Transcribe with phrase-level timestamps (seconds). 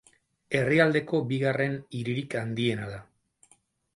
[0.59, 2.99] Herrialdeko bigarren hiririk handiena da.